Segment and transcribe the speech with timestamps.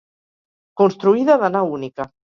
[0.83, 2.13] Construïda de nau única.